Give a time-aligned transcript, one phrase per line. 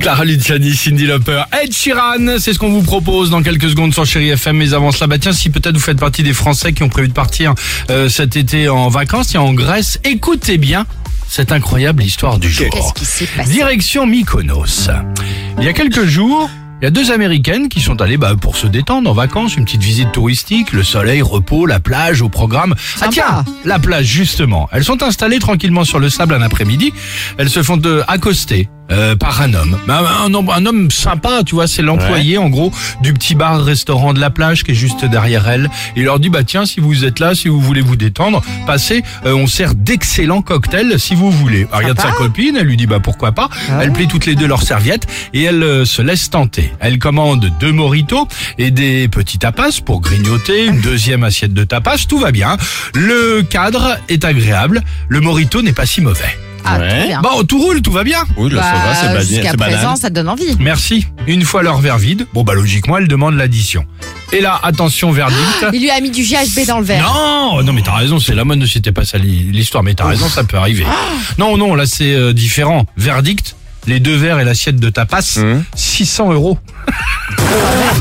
[0.00, 4.06] Clara Luciani, Cindy Lauper, Ed Sheeran, c'est ce qu'on vous propose dans quelques secondes sur
[4.06, 4.56] Chéri FM.
[4.56, 7.08] Mais avant cela, bah tiens, si peut-être vous faites partie des Français qui ont prévu
[7.08, 7.54] de partir
[7.90, 10.86] euh, cet été en vacances, et en Grèce, écoutez bien
[11.28, 12.70] cette incroyable histoire du jour.
[12.70, 14.88] Qu'est-ce qui s'est passé Direction Mykonos.
[15.58, 16.48] Il y a quelques jours,
[16.80, 19.66] il y a deux Américaines qui sont allées bah, pour se détendre en vacances, une
[19.66, 22.74] petite visite touristique, le soleil, repos, la plage au programme.
[23.02, 24.66] Ah tiens, la plage justement.
[24.72, 26.94] Elles sont installées tranquillement sur le sable un après-midi.
[27.36, 28.70] Elles se font de accoster.
[28.90, 29.78] Euh, par un homme.
[29.86, 34.12] Bah, Un, homme, un homme sympa, tu vois, c'est l'employé en gros du petit bar-restaurant
[34.12, 35.70] de la plage qui est juste derrière elle.
[35.96, 39.02] Il leur dit bah tiens si vous êtes là, si vous voulez vous détendre, passez,
[39.26, 41.66] euh, on sert d'excellents cocktails si vous voulez.
[41.72, 43.48] Elle regarde sa copine, elle lui dit bah pourquoi pas.
[43.80, 46.72] Elle plie toutes les deux leurs serviettes et elle euh, se laisse tenter.
[46.80, 48.26] Elle commande deux moritos
[48.58, 52.56] et des petits tapas pour grignoter, une deuxième assiette de tapas, tout va bien.
[52.94, 56.36] Le cadre est agréable, le morito n'est pas si mauvais.
[56.64, 57.20] Ah, très bien.
[57.22, 58.22] Bon, tout roule, tout va bien.
[58.36, 59.74] Oui, là, ça va, c'est Bah, ba- Jusqu'à c'est banal.
[59.74, 60.56] présent, ça te donne envie.
[60.60, 61.06] Merci.
[61.26, 63.84] Une fois leur verre vide, bon bah logiquement elle demande l'addition.
[64.32, 65.66] Et là, attention verdict.
[65.72, 67.04] Il lui a mis du GHB dans le verre.
[67.12, 70.06] Non, non mais t'as raison, c'est la mode, ne c'était pas ça l'histoire, mais t'as
[70.06, 70.84] raison, ça peut arriver.
[71.38, 72.86] Non, non, là c'est euh, différent.
[72.96, 75.64] Verdict, les deux verres et l'assiette de tapas, Hum.
[75.74, 76.58] 600 euros.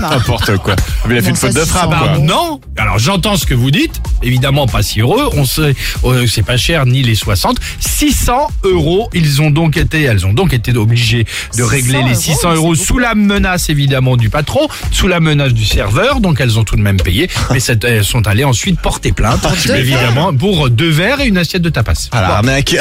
[0.00, 0.76] N'importe quoi.
[1.06, 2.08] Mais il a fait Bon, une faute de frappe, quoi.
[2.16, 2.24] bon.
[2.24, 5.74] Non, alors j'entends ce que vous dites, évidemment pas si heureux, on sait,
[6.04, 10.32] euh, c'est pas cher ni les 60, 600 euros, ils ont donc été, elles ont
[10.32, 13.68] donc été obligées de 600 régler les euros, 600 mais euros c'est sous la menace
[13.70, 17.28] évidemment du patron, sous la menace du serveur, donc elles ont tout de même payé,
[17.50, 21.62] mais cette- elles sont allées ensuite porter plainte, évidemment, pour deux verres et une assiette
[21.62, 22.08] de tapas.
[22.12, 22.76] Ah, l'arnaque.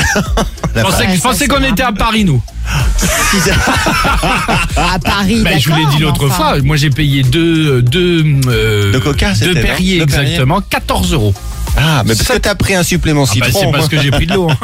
[0.75, 2.41] Je pensais, Ouais, je pensais qu'on était à Paris, nous.
[4.75, 6.35] À Paris, je vous l'ai dit l'autre enfin.
[6.35, 11.33] fois, moi j'ai payé deux, deux, euh, De Coca, deux Perrier exactement, 14 euros.
[11.79, 13.61] Ah, mais parce que t'as pris un supplément Ah bah, citron.
[13.65, 14.49] c'est parce que j'ai pris de l'eau.
[14.49, 14.57] hein.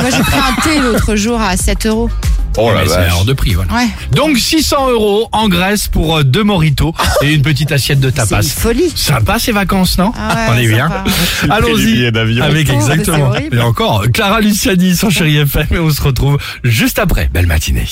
[0.00, 2.08] Moi, j'ai pris un thé l'autre jour à 7 euros.
[2.58, 3.12] Oh la c'est vache.
[3.14, 3.72] hors de prix, voilà.
[3.72, 3.88] Ouais.
[4.10, 8.16] Donc 600 euros en Grèce pour euh, deux moritos et une petite assiette de C'est
[8.16, 8.42] tapas.
[8.42, 8.92] une folie.
[8.94, 10.88] Sympa ces vacances, non Ah On est bien.
[10.88, 11.54] sympa.
[11.54, 12.44] Allons-y billets d'avion.
[12.44, 13.26] avec Oh, mais c'est exactement.
[13.28, 13.56] horrible.
[13.56, 17.28] Et encore, Clara Luciani sur Chéri FM et on se retrouve juste après.
[17.32, 17.86] Belle matinée.